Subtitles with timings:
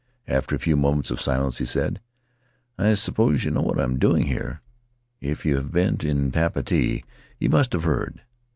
[0.27, 2.01] After a few moments of silence he said:
[2.75, 4.63] "I suppose you know what I'm doing here?
[5.19, 7.05] If you have been in Papeete
[7.37, 8.21] you must have heard.